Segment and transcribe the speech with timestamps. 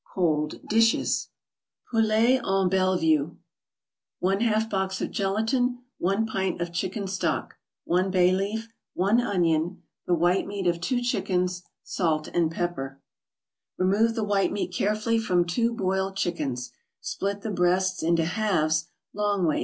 [0.15, 1.29] COLD DISHES
[1.91, 3.37] POULET EN BELLEVUE
[4.23, 10.15] 1/2 box of gelatin 1 pint of chicken stock 1 bay leaf 1 onion The
[10.15, 12.99] white meat of two chickens Salt and pepper
[13.77, 19.45] Remove the white meat carefully from two boiled chickens; split the breasts into halves, long
[19.45, 19.59] ways.